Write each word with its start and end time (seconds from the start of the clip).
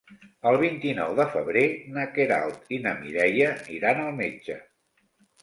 El 0.51 0.55
vint-i-nou 0.61 1.11
de 1.19 1.25
febrer 1.33 1.63
na 1.97 2.07
Queralt 2.15 2.73
i 2.79 2.81
na 2.87 2.95
Mireia 3.03 3.53
iran 3.77 4.03
al 4.09 4.19
metge. 4.25 4.59